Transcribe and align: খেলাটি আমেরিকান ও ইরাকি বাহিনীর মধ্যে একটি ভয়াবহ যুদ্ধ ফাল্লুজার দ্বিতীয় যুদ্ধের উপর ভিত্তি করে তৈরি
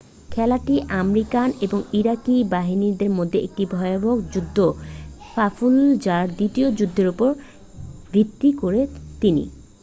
খেলাটি 0.31 0.75
আমেরিকান 0.99 1.49
ও 1.65 1.77
ইরাকি 1.99 2.35
বাহিনীর 2.53 3.11
মধ্যে 3.17 3.39
একটি 3.41 3.63
ভয়াবহ 3.73 4.15
যুদ্ধ 4.33 4.57
ফাল্লুজার 5.33 6.25
দ্বিতীয় 6.37 6.67
যুদ্ধের 6.77 7.07
উপর 7.13 7.29
ভিত্তি 8.13 8.49
করে 8.61 8.81
তৈরি 9.21 9.45